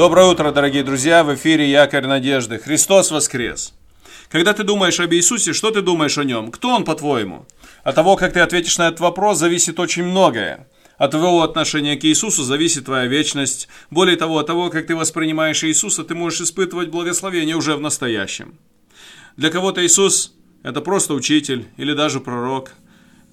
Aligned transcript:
Доброе 0.00 0.28
утро, 0.28 0.50
дорогие 0.50 0.82
друзья! 0.82 1.22
В 1.22 1.34
эфире 1.34 1.70
Якорь 1.70 2.06
Надежды. 2.06 2.58
Христос 2.58 3.10
воскрес! 3.10 3.74
Когда 4.30 4.54
ты 4.54 4.62
думаешь 4.62 4.98
об 4.98 5.12
Иисусе, 5.12 5.52
что 5.52 5.70
ты 5.70 5.82
думаешь 5.82 6.16
о 6.16 6.24
нем? 6.24 6.50
Кто 6.50 6.70
он, 6.70 6.84
по-твоему? 6.84 7.44
От 7.84 7.96
того, 7.96 8.16
как 8.16 8.32
ты 8.32 8.40
ответишь 8.40 8.78
на 8.78 8.88
этот 8.88 9.00
вопрос, 9.00 9.36
зависит 9.36 9.78
очень 9.78 10.04
многое. 10.04 10.66
От 10.96 11.10
твоего 11.10 11.42
отношения 11.42 11.96
к 11.96 12.04
Иисусу 12.06 12.44
зависит 12.44 12.86
твоя 12.86 13.08
вечность. 13.08 13.68
Более 13.90 14.16
того, 14.16 14.38
от 14.38 14.46
того, 14.46 14.70
как 14.70 14.86
ты 14.86 14.96
воспринимаешь 14.96 15.62
Иисуса, 15.64 16.02
ты 16.02 16.14
можешь 16.14 16.40
испытывать 16.40 16.88
благословение 16.88 17.54
уже 17.54 17.76
в 17.76 17.82
настоящем. 17.82 18.58
Для 19.36 19.50
кого-то 19.50 19.84
Иисус– 19.84 20.32
это 20.62 20.80
просто 20.80 21.12
учитель 21.12 21.68
или 21.76 21.92
даже 21.92 22.20
пророк. 22.20 22.72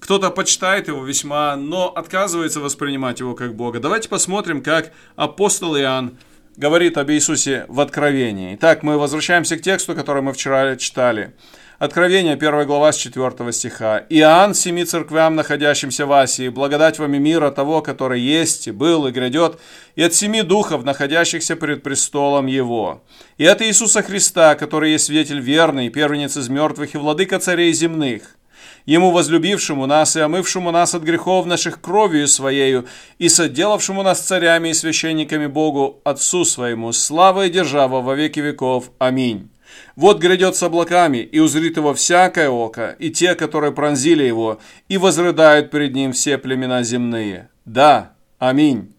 Кто-то 0.00 0.28
почитает 0.28 0.88
его 0.88 1.02
весьма, 1.02 1.56
но 1.56 1.88
отказывается 1.88 2.60
воспринимать 2.60 3.20
его 3.20 3.34
как 3.34 3.56
Бога. 3.56 3.80
Давайте 3.80 4.10
посмотрим, 4.10 4.62
как 4.62 4.92
апостол 5.16 5.74
Иоанн 5.74 6.18
говорит 6.58 6.98
об 6.98 7.08
Иисусе 7.10 7.66
в 7.68 7.80
Откровении. 7.80 8.56
Итак, 8.56 8.82
мы 8.82 8.98
возвращаемся 8.98 9.56
к 9.56 9.62
тексту, 9.62 9.94
который 9.94 10.22
мы 10.22 10.32
вчера 10.32 10.74
читали. 10.74 11.32
Откровение, 11.78 12.34
1 12.34 12.66
глава 12.66 12.90
с 12.90 12.96
4 12.96 13.52
стиха. 13.52 14.04
«Иоанн 14.08 14.54
семи 14.54 14.84
церквям, 14.84 15.36
находящимся 15.36 16.06
в 16.06 16.12
Асии, 16.12 16.48
благодать 16.48 16.98
вам 16.98 17.14
и 17.14 17.20
мира 17.20 17.52
того, 17.52 17.80
который 17.80 18.20
есть, 18.20 18.66
и 18.66 18.72
был, 18.72 19.06
и 19.06 19.12
грядет, 19.12 19.60
и 19.94 20.02
от 20.02 20.14
семи 20.14 20.42
духов, 20.42 20.82
находящихся 20.82 21.54
пред 21.54 21.84
престолом 21.84 22.46
Его, 22.46 23.04
и 23.36 23.46
от 23.46 23.62
Иисуса 23.62 24.02
Христа, 24.02 24.56
который 24.56 24.90
есть 24.90 25.04
свидетель 25.04 25.38
верный, 25.38 25.90
первенец 25.90 26.36
из 26.36 26.48
мертвых 26.48 26.96
и 26.96 26.98
владыка 26.98 27.38
царей 27.38 27.72
земных, 27.72 28.37
Ему 28.86 29.10
возлюбившему 29.10 29.86
нас 29.86 30.16
и 30.16 30.20
омывшему 30.20 30.70
нас 30.70 30.94
от 30.94 31.02
грехов 31.02 31.46
наших 31.46 31.80
кровью 31.80 32.26
Своею, 32.28 32.86
и 33.18 33.28
соделавшему 33.28 34.02
нас 34.02 34.20
царями 34.20 34.70
и 34.70 34.74
священниками 34.74 35.46
Богу, 35.46 36.00
Отцу 36.04 36.44
Своему, 36.44 36.92
слава 36.92 37.46
и 37.46 37.50
держава 37.50 38.00
во 38.00 38.14
веки 38.14 38.40
веков. 38.40 38.90
Аминь. 38.98 39.50
Вот 39.96 40.18
грядет 40.18 40.56
с 40.56 40.62
облаками, 40.62 41.18
и 41.18 41.38
узрит 41.38 41.76
его 41.76 41.92
всякое 41.94 42.48
око, 42.48 42.96
и 42.98 43.10
те, 43.10 43.34
которые 43.34 43.72
пронзили 43.72 44.24
его, 44.24 44.60
и 44.88 44.96
возрыдают 44.96 45.70
перед 45.70 45.94
ним 45.94 46.12
все 46.12 46.38
племена 46.38 46.82
земные. 46.82 47.50
Да, 47.64 48.12
аминь. 48.38 48.94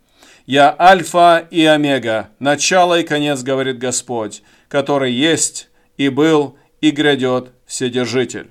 Я 0.45 0.76
Альфа 0.80 1.48
и 1.52 1.64
Омега, 1.66 2.30
начало 2.39 3.00
и 3.00 3.04
конец, 3.04 3.44
говорит 3.44 3.78
Господь, 3.78 4.42
который 4.67 5.11
есть, 5.11 5.70
и 5.98 6.09
был, 6.09 6.58
и 6.81 6.92
грядет 6.92 7.52
Вседержитель. 7.66 8.50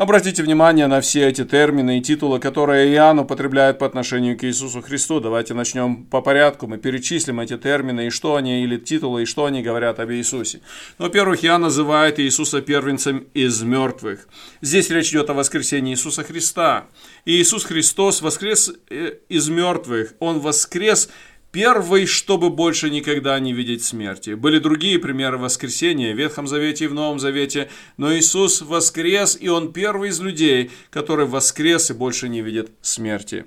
Обратите 0.00 0.42
внимание 0.42 0.86
на 0.86 1.02
все 1.02 1.28
эти 1.28 1.44
термины 1.44 1.98
и 1.98 2.00
титулы, 2.00 2.40
которые 2.40 2.90
Иоанн 2.94 3.18
употребляет 3.18 3.78
по 3.78 3.84
отношению 3.84 4.34
к 4.38 4.44
Иисусу 4.44 4.80
Христу. 4.80 5.20
Давайте 5.20 5.52
начнем 5.52 6.06
по 6.06 6.22
порядку. 6.22 6.66
Мы 6.66 6.78
перечислим 6.78 7.38
эти 7.38 7.58
термины 7.58 8.06
и 8.06 8.10
что 8.10 8.36
они, 8.36 8.64
или 8.64 8.78
титулы, 8.78 9.24
и 9.24 9.26
что 9.26 9.44
они 9.44 9.62
говорят 9.62 10.00
об 10.00 10.10
Иисусе. 10.10 10.62
Ну, 10.98 11.04
во-первых, 11.04 11.44
Иоанн 11.44 11.60
называет 11.60 12.18
Иисуса 12.18 12.62
первенцем 12.62 13.26
из 13.34 13.60
мертвых. 13.60 14.26
Здесь 14.62 14.88
речь 14.88 15.10
идет 15.10 15.28
о 15.28 15.34
воскресении 15.34 15.92
Иисуса 15.92 16.24
Христа. 16.24 16.86
И 17.26 17.32
Иисус 17.32 17.64
Христос 17.64 18.22
воскрес 18.22 18.72
э, 18.88 19.16
из 19.28 19.50
мертвых. 19.50 20.14
Он 20.18 20.40
воскрес 20.40 21.10
Первый, 21.52 22.06
чтобы 22.06 22.48
больше 22.48 22.90
никогда 22.90 23.38
не 23.40 23.52
видеть 23.52 23.82
смерти. 23.82 24.34
Были 24.34 24.60
другие 24.60 25.00
примеры 25.00 25.36
воскресения 25.36 26.14
в 26.14 26.16
Ветхом 26.16 26.46
Завете 26.46 26.84
и 26.84 26.88
в 26.88 26.94
Новом 26.94 27.18
Завете, 27.18 27.68
но 27.96 28.14
Иисус 28.14 28.62
воскрес, 28.62 29.36
и 29.40 29.48
Он 29.48 29.72
первый 29.72 30.10
из 30.10 30.20
людей, 30.20 30.70
который 30.90 31.26
воскрес 31.26 31.90
и 31.90 31.94
больше 31.94 32.28
не 32.28 32.40
видит 32.40 32.70
смерти. 32.82 33.46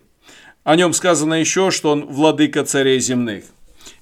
О 0.65 0.75
нем 0.75 0.91
сказано 0.91 1.35
еще, 1.35 1.71
что 1.71 1.91
Он 1.91 2.05
владыка 2.05 2.65
царей 2.65 2.99
земных. 2.99 3.45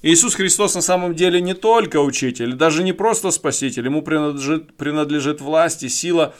Иисус 0.01 0.33
Христос 0.33 0.73
на 0.73 0.81
самом 0.81 1.13
деле 1.13 1.39
не 1.39 1.53
только 1.53 2.01
учитель, 2.01 2.53
даже 2.53 2.83
не 2.83 2.93
просто 2.93 3.29
спаситель, 3.29 3.85
ему 3.85 4.01
принадлежит, 4.01 4.75
принадлежит 4.77 5.41
власть 5.41 5.83
и 5.83 5.89
сила 5.89 6.33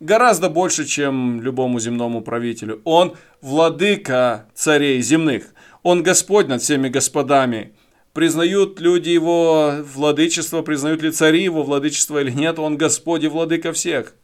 гораздо 0.00 0.50
больше, 0.50 0.84
чем 0.84 1.40
любому 1.40 1.80
земному 1.80 2.20
правителю. 2.20 2.82
Он 2.84 3.16
владыка 3.40 4.48
царей 4.54 5.00
земных. 5.00 5.54
Он 5.82 6.02
Господь 6.02 6.48
над 6.48 6.62
всеми 6.62 6.88
господами. 6.88 7.74
Признают 8.12 8.80
люди 8.80 9.10
его 9.10 9.74
владычество, 9.94 10.62
признают 10.62 11.02
ли 11.02 11.10
цари 11.10 11.42
его 11.42 11.62
владычество 11.62 12.20
или 12.20 12.30
нет, 12.30 12.58
он 12.58 12.76
Господь 12.76 13.24
и 13.24 13.28
владыка 13.28 13.72
всех. 13.72 14.14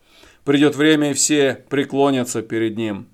Придет 0.45 0.77
время, 0.77 1.11
и 1.11 1.15
все 1.15 1.65
преклонятся 1.69 2.43
перед 2.43 2.77
ним. 2.77 3.07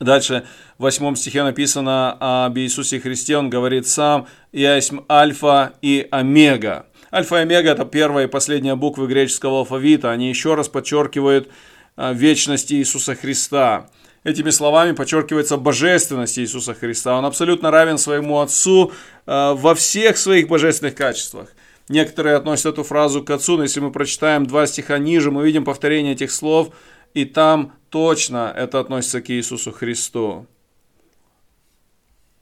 Дальше 0.00 0.46
в 0.78 0.82
восьмом 0.82 1.14
стихе 1.14 1.44
написано 1.44 2.46
об 2.46 2.58
Иисусе 2.58 2.98
Христе, 2.98 3.36
он 3.36 3.50
говорит 3.50 3.86
сам, 3.86 4.26
«Я 4.50 4.74
есть 4.74 4.92
Альфа 5.10 5.74
и 5.82 6.08
Омега». 6.10 6.86
Альфа 7.12 7.36
и 7.36 7.40
Омега– 7.40 7.70
это 7.72 7.84
первая 7.84 8.26
и 8.26 8.30
последняя 8.30 8.74
буквы 8.74 9.06
греческого 9.06 9.58
алфавита. 9.60 10.10
Они 10.10 10.30
еще 10.30 10.54
раз 10.54 10.68
подчеркивают 10.68 11.50
а, 11.94 12.14
вечность 12.14 12.72
Иисуса 12.72 13.14
Христа. 13.14 13.90
Этими 14.24 14.50
словами 14.50 14.92
подчеркивается 14.92 15.56
божественность 15.56 16.38
Иисуса 16.38 16.74
Христа. 16.74 17.18
Он 17.18 17.24
абсолютно 17.24 17.72
равен 17.72 17.98
своему 17.98 18.40
Отцу 18.40 18.92
э, 19.26 19.54
во 19.54 19.74
всех 19.74 20.16
своих 20.16 20.46
божественных 20.46 20.94
качествах. 20.94 21.48
Некоторые 21.88 22.36
относят 22.36 22.66
эту 22.66 22.84
фразу 22.84 23.24
к 23.24 23.30
Отцу, 23.30 23.56
но 23.56 23.64
если 23.64 23.80
мы 23.80 23.90
прочитаем 23.90 24.46
два 24.46 24.66
стиха 24.66 24.98
ниже, 24.98 25.32
мы 25.32 25.44
видим 25.44 25.64
повторение 25.64 26.12
этих 26.12 26.30
слов, 26.30 26.68
и 27.14 27.24
там 27.24 27.72
точно 27.90 28.54
это 28.56 28.78
относится 28.78 29.20
к 29.20 29.28
Иисусу 29.30 29.72
Христу. 29.72 30.46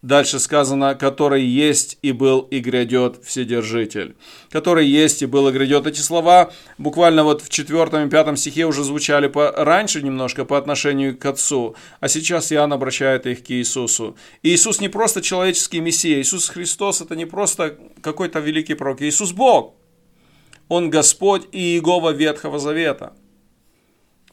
Дальше 0.03 0.39
сказано, 0.39 0.95
который 0.95 1.45
есть 1.45 1.99
и 2.01 2.13
был 2.13 2.41
и 2.41 2.61
грядет 2.61 3.23
Вседержитель. 3.23 4.17
Который 4.49 4.87
есть 4.87 5.21
и 5.21 5.27
был 5.27 5.49
и 5.49 5.53
грядет. 5.53 5.87
Эти 5.87 6.01
слова 6.01 6.53
буквально 6.79 7.23
вот 7.23 7.43
в 7.43 7.51
четвертом 7.51 8.07
и 8.07 8.11
пятом 8.11 8.37
стихе 8.37 8.65
уже 8.65 8.83
звучали 8.83 9.27
по, 9.27 9.53
раньше 9.53 10.01
немножко 10.01 10.47
по 10.47 10.57
отношению 10.57 11.19
к 11.19 11.27
Отцу, 11.27 11.77
а 12.01 12.09
сейчас 12.09 12.51
Иоанн 12.51 12.73
обращает 12.73 13.27
их 13.27 13.45
к 13.45 13.51
Иисусу. 13.51 14.17
И 14.43 14.49
Иисус 14.49 14.81
не 14.81 14.89
просто 14.89 15.21
человеческий 15.21 15.81
Мессия, 15.81 16.23
Иисус 16.23 16.49
Христос 16.49 17.03
это 17.03 17.15
не 17.15 17.27
просто 17.27 17.77
какой-то 18.01 18.39
великий 18.39 18.75
пророк, 18.75 19.03
Иисус 19.03 19.33
Бог. 19.33 19.75
Он 20.69 20.89
Господь 20.89 21.43
и 21.53 21.59
Иегова 21.59 22.11
Ветхого 22.13 22.59
Завета. 22.59 23.13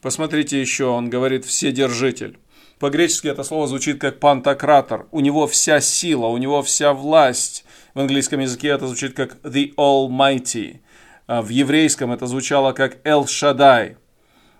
Посмотрите 0.01 0.61
еще, 0.61 0.85
он 0.85 1.09
говорит 1.09 1.43
Вседержитель. 1.43 2.37
По-гречески 2.79 3.27
это 3.27 3.43
слово 3.43 3.67
звучит 3.67 3.99
как 3.99 4.19
пантократор. 4.19 5.07
У 5.11 5.19
него 5.19 5.47
вся 5.47 5.79
сила, 5.79 6.27
у 6.27 6.37
него 6.37 6.61
вся 6.61 6.93
власть. 6.93 7.65
В 7.93 7.99
английском 7.99 8.39
языке 8.39 8.67
это 8.67 8.85
звучит 8.85 9.15
как 9.15 9.37
the 9.43 9.73
Almighty. 9.75 10.81
А 11.25 11.41
в 11.41 11.49
еврейском 11.49 12.11
это 12.11 12.27
звучало 12.27 12.73
как 12.73 13.05
El 13.05 13.25
Shaddai. 13.25 13.97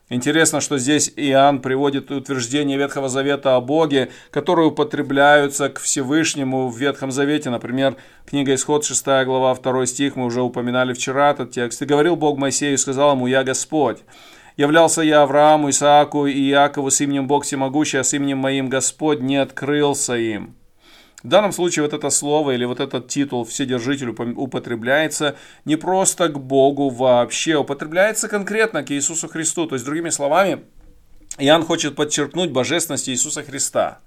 Интересно, 0.10 0.62
что 0.62 0.78
здесь 0.78 1.12
Иоанн 1.18 1.62
приводит 1.62 2.10
утверждение 2.12 2.78
Ветхого 2.78 3.10
Завета 3.10 3.58
о 3.58 3.62
Боге, 3.62 4.10
которые 4.32 4.68
употребляются 4.68 5.68
к 5.68 5.80
Всевышнему 5.80 6.70
в 6.70 6.78
Ветхом 6.78 7.12
Завете. 7.12 7.50
Например, 7.50 7.98
книга 8.26 8.56
Исход, 8.56 8.86
6 8.86 9.06
глава, 9.26 9.54
2 9.54 9.86
стих, 9.86 10.16
мы 10.16 10.26
уже 10.26 10.42
упоминали 10.42 10.94
вчера 10.94 11.32
этот 11.32 11.52
текст. 11.52 11.82
«И 11.82 11.86
говорил 11.86 12.16
Бог 12.16 12.38
Моисею, 12.38 12.78
сказал 12.78 13.12
ему, 13.16 13.28
я 13.28 13.44
Господь». 13.44 14.00
Являлся 14.58 15.04
я 15.04 15.22
Аврааму, 15.22 15.70
Исааку 15.70 16.26
и 16.26 16.50
Иакову 16.50 16.90
с 16.90 17.00
именем 17.00 17.28
Бог 17.28 17.46
Всемогущий, 17.46 18.00
а 18.00 18.04
с 18.04 18.16
именем 18.16 18.40
моим 18.40 18.70
Господь 18.70 19.20
не 19.20 19.38
открылся 19.38 20.16
им. 20.16 20.56
В 21.22 21.28
данном 21.28 21.52
случае 21.52 21.84
вот 21.84 21.94
это 21.94 22.10
слово 22.10 22.52
или 22.52 22.66
вот 22.66 22.80
этот 22.80 23.08
титул 23.08 23.46
Вседержитель 23.46 24.10
употребляется 24.10 25.36
не 25.66 25.76
просто 25.76 26.30
к 26.30 26.40
Богу 26.40 26.90
вообще, 26.90 27.58
употребляется 27.58 28.28
конкретно 28.28 28.84
к 28.84 28.90
Иисусу 28.90 29.28
Христу. 29.28 29.68
То 29.68 29.76
есть, 29.76 29.86
другими 29.86 30.10
словами, 30.10 30.64
Иоанн 31.38 31.64
хочет 31.64 31.96
подчеркнуть 31.96 32.50
божественность 32.50 33.10
Иисуса 33.10 33.44
Христа. 33.44 34.00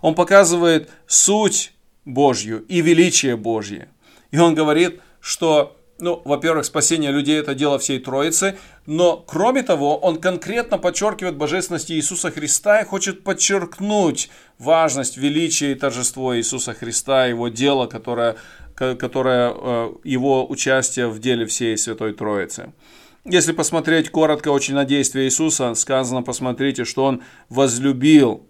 Он 0.00 0.14
показывает 0.14 0.90
суть 1.06 1.74
Божью 2.06 2.64
и 2.66 2.80
величие 2.80 3.36
Божье. 3.36 3.88
И 4.30 4.38
он 4.38 4.54
говорит, 4.54 5.02
что 5.20 5.76
ну, 6.02 6.20
во-первых, 6.24 6.64
спасение 6.64 7.12
людей– 7.12 7.38
это 7.40 7.54
дело 7.54 7.78
всей 7.78 8.00
Троицы, 8.00 8.58
но, 8.86 9.16
кроме 9.16 9.62
того, 9.62 9.96
он 9.96 10.20
конкретно 10.20 10.76
подчеркивает 10.76 11.36
божественность 11.36 11.92
Иисуса 11.92 12.32
Христа 12.32 12.80
и 12.80 12.84
хочет 12.84 13.22
подчеркнуть 13.22 14.28
важность, 14.58 15.16
величие 15.16 15.72
и 15.72 15.74
торжество 15.76 16.36
Иисуса 16.36 16.74
Христа, 16.74 17.26
его 17.26 17.46
дело, 17.48 17.86
которое, 17.86 18.34
которое 18.74 19.54
э, 19.54 19.92
его 20.02 20.50
участие 20.50 21.06
в 21.06 21.20
деле 21.20 21.46
всей 21.46 21.78
Святой 21.78 22.14
Троицы. 22.14 22.72
Если 23.24 23.52
посмотреть 23.52 24.10
коротко 24.10 24.48
очень 24.48 24.74
на 24.74 24.84
действие 24.84 25.26
Иисуса, 25.26 25.72
сказано, 25.74 26.22
посмотрите, 26.22 26.84
что 26.84 27.04
Он 27.04 27.22
возлюбил 27.48 28.48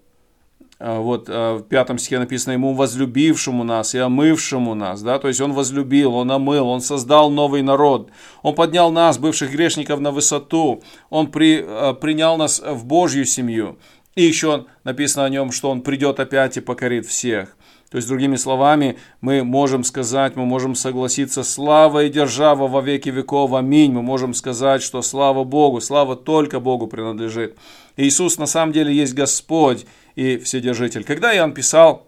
вот 0.83 1.27
а, 1.29 1.59
в 1.59 1.63
пятом 1.63 1.97
стихе 1.97 2.19
написано 2.19 2.53
ему 2.53 2.73
возлюбившему 2.73 3.63
нас 3.63 3.95
и 3.95 3.99
омывшему 3.99 4.75
нас, 4.75 5.01
да, 5.01 5.17
то 5.17 5.29
есть 5.29 5.39
он 5.39 5.53
возлюбил, 5.53 6.13
он 6.13 6.29
омыл, 6.29 6.67
он 6.67 6.81
создал 6.81 7.29
новый 7.29 7.61
народ, 7.61 8.09
он 8.41 8.53
поднял 8.53 8.91
нас, 8.91 9.17
бывших 9.17 9.51
грешников, 9.51 10.01
на 10.01 10.11
высоту, 10.11 10.83
он 11.09 11.31
при, 11.31 11.63
а, 11.65 11.93
принял 11.93 12.35
нас 12.35 12.61
в 12.61 12.85
Божью 12.85 13.23
семью, 13.23 13.77
И 14.15 14.23
еще 14.23 14.65
написано 14.83 15.23
о 15.23 15.29
нем, 15.29 15.51
что 15.51 15.71
он 15.71 15.81
придет 15.81 16.19
опять 16.19 16.57
и 16.57 16.61
покорит 16.61 17.05
всех. 17.05 17.55
То 17.93 17.97
есть, 17.97 18.07
другими 18.07 18.37
словами, 18.37 18.97
мы 19.21 19.43
можем 19.43 19.83
сказать, 19.83 20.35
мы 20.35 20.45
можем 20.45 20.73
согласиться, 20.73 21.43
слава 21.43 22.05
и 22.05 22.09
держава 22.09 22.67
во 22.67 22.81
веки 22.81 23.09
веков, 23.09 23.53
аминь. 23.53 23.91
Мы 23.93 24.01
можем 24.01 24.33
сказать, 24.33 24.81
что 24.81 25.03
слава 25.03 25.43
Богу, 25.43 25.79
слава 25.79 26.15
только 26.15 26.59
Богу 26.59 26.87
принадлежит. 26.87 27.55
Иисус 27.97 28.37
на 28.37 28.45
самом 28.45 28.73
деле 28.73 28.93
есть 28.93 29.13
Господь 29.13 29.85
и 30.15 30.37
Вседержитель. 30.37 31.03
Когда 31.03 31.35
Иоанн 31.35 31.53
писал 31.53 32.07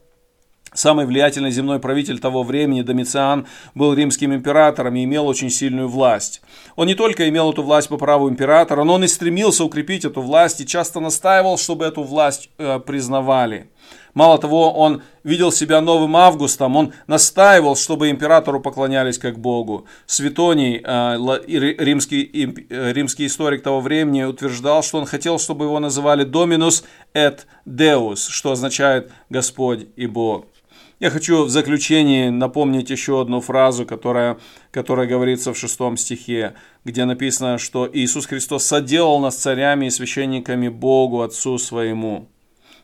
Самый 0.76 1.06
влиятельный 1.06 1.52
земной 1.52 1.80
правитель 1.80 2.20
того 2.20 2.44
времени, 2.44 2.82
Домициан, 2.82 3.48
был 3.76 3.94
римским 3.94 4.34
императором 4.34 4.94
и 4.98 5.06
имел 5.06 5.26
очень 5.26 5.50
сильную 5.50 5.88
власть. 5.88 6.42
Он 6.76 6.88
не 6.88 6.96
только 6.96 7.30
имел 7.30 7.54
эту 7.54 7.64
власть 7.64 7.88
по 7.88 7.98
праву 7.98 8.30
императора, 8.30 8.84
но 8.84 8.96
он 8.96 9.06
и 9.06 9.08
стремился 9.08 9.64
укрепить 9.64 10.04
эту 10.04 10.22
власть 10.22 10.60
и 10.60 10.68
часто 10.68 11.00
настаивал, 11.00 11.58
чтобы 11.58 11.86
эту 11.86 12.04
власть 12.04 12.50
э, 12.58 12.80
признавали. 12.80 13.70
Мало 14.16 14.38
того, 14.38 14.72
он 14.72 15.04
видел 15.26 15.52
себя 15.52 15.82
новым 15.82 16.16
Августом, 16.16 16.78
он 16.78 16.94
настаивал, 17.06 17.76
чтобы 17.76 18.10
императору 18.10 18.62
поклонялись 18.62 19.18
как 19.18 19.38
Богу. 19.38 19.88
Светоний, 20.06 20.82
э, 20.82 21.18
римский, 21.48 22.24
э, 22.70 22.94
римский 22.94 23.26
историк 23.26 23.62
того 23.62 23.82
времени, 23.82 24.24
утверждал, 24.24 24.84
что 24.84 25.00
он 25.00 25.06
хотел, 25.06 25.38
чтобы 25.38 25.66
его 25.66 25.80
называли 25.80 26.26
Dominus 26.26 26.86
et 27.14 27.40
Deus, 27.66 28.30
что 28.30 28.52
означает 28.52 29.12
Господь 29.30 29.88
и 29.98 30.08
Бог. 30.08 30.46
Я 31.02 31.10
хочу 31.10 31.44
в 31.44 31.50
заключении 31.50 32.30
напомнить 32.30 32.90
еще 32.90 33.20
одну 33.20 33.42
фразу, 33.42 33.86
которая, 33.86 34.38
которая 34.72 35.08
говорится 35.08 35.54
в 35.54 35.58
шестом 35.58 35.98
стихе, 35.98 36.54
где 36.86 37.04
написано, 37.04 37.58
что 37.58 37.90
Иисус 37.92 38.28
Христос 38.28 38.64
соделал 38.64 39.20
нас 39.20 39.36
царями 39.36 39.88
и 39.88 39.90
священниками 39.90 40.70
Богу, 40.70 41.22
Отцу 41.22 41.58
своему. 41.58 42.30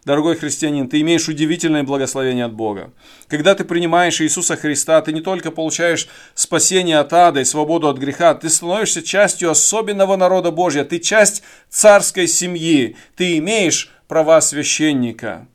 Дорогой 0.03 0.35
христианин, 0.35 0.89
ты 0.89 0.99
имеешь 1.01 1.29
удивительное 1.29 1.83
благословение 1.83 2.45
от 2.45 2.53
Бога. 2.53 2.91
Когда 3.27 3.53
ты 3.53 3.63
принимаешь 3.63 4.19
Иисуса 4.19 4.55
Христа, 4.55 4.99
ты 5.01 5.13
не 5.13 5.21
только 5.21 5.51
получаешь 5.51 6.07
спасение 6.33 6.97
от 6.97 7.13
ада 7.13 7.41
и 7.41 7.45
свободу 7.45 7.87
от 7.87 7.99
греха, 7.99 8.33
ты 8.33 8.49
становишься 8.49 9.03
частью 9.03 9.51
особенного 9.51 10.15
народа 10.15 10.49
Божьего, 10.49 10.85
ты 10.85 10.97
часть 10.97 11.43
царской 11.69 12.27
семьи, 12.27 12.95
ты 13.15 13.37
имеешь 13.37 13.91
права 14.07 14.41
священника. 14.41 15.47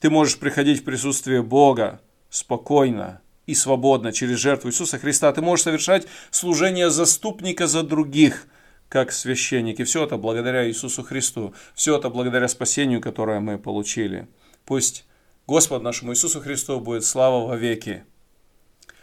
Ты 0.00 0.10
можешь 0.10 0.38
приходить 0.38 0.80
в 0.80 0.84
присутствие 0.84 1.44
Бога 1.44 2.00
спокойно 2.30 3.20
и 3.46 3.54
свободно 3.54 4.12
через 4.12 4.38
жертву 4.38 4.70
Иисуса 4.70 4.98
Христа. 4.98 5.32
Ты 5.32 5.40
можешь 5.40 5.64
совершать 5.64 6.06
служение 6.32 6.90
заступника 6.90 7.68
за 7.68 7.84
других, 7.84 8.48
как 8.94 9.10
священник. 9.10 9.80
И 9.80 9.84
все 9.84 10.04
это 10.04 10.16
благодаря 10.16 10.68
Иисусу 10.68 11.02
Христу. 11.02 11.52
Все 11.74 11.98
это 11.98 12.10
благодаря 12.10 12.46
спасению, 12.46 13.00
которое 13.00 13.40
мы 13.40 13.58
получили. 13.58 14.28
Пусть 14.64 15.04
Господу 15.48 15.82
нашему 15.82 16.12
Иисусу 16.12 16.40
Христу 16.40 16.78
будет 16.78 17.04
слава 17.04 17.44
во 17.44 17.56
веки. 17.56 18.04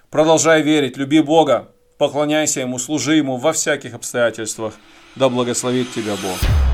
Продолжай 0.09 0.61
верить, 0.61 0.95
люби 0.95 1.19
Бога, 1.19 1.73
поклоняйся 1.97 2.61
Ему, 2.61 2.79
служи 2.79 3.15
Ему 3.15 3.35
во 3.35 3.51
всяких 3.51 3.93
обстоятельствах. 3.93 4.75
Да 5.17 5.27
благословит 5.27 5.91
тебя 5.91 6.15
Бог. 6.15 6.70